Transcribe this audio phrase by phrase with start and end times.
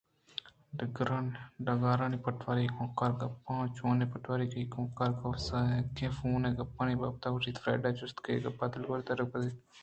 [1.65, 6.41] ڈگارانی پٹواری ءِ کمکار گپ ءَ اوں چونیں پٹواری ؟کئی کمکار ؟کاف ءَ زیکیں فون
[6.47, 9.57] ءِ گپانی بابت ءَ گوٛشت فرٹزءِ جست اے گپ ءِ گوش دارگ ءَ پدّر بوئگءَ
[9.59, 9.77] اَت